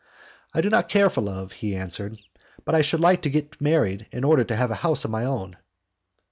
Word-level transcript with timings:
"I 0.51 0.61
do 0.61 0.71
not 0.71 0.89
care 0.89 1.11
for 1.11 1.21
love," 1.21 1.51
he 1.51 1.75
answered: 1.75 2.17
"but 2.65 2.73
I 2.73 2.81
should 2.81 3.01
like 3.01 3.21
to 3.21 3.29
get 3.29 3.61
married 3.61 4.07
in 4.11 4.23
order 4.23 4.43
to 4.43 4.55
have 4.55 4.71
a 4.71 4.81
house 4.81 5.05
of 5.05 5.11
my 5.11 5.25
own." 5.25 5.57